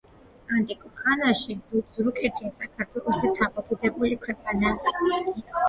[0.59, 5.59] ანტიკურ ხანაში დურძუკეთი საქართველოზე დამოკიდებული ქვეყანა იყო.